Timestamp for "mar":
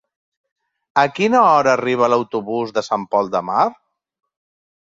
3.51-3.71